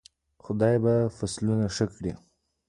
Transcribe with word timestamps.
خدای 0.43 0.77
به 0.83 0.93
فصلونه 1.19 1.65
ښه 1.75 1.85
کړي. 1.95 2.11